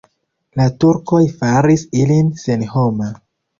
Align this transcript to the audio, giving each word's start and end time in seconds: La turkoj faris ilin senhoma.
La 0.59 0.65
turkoj 0.83 1.19
faris 1.43 1.85
ilin 2.01 2.35
senhoma. 2.47 3.15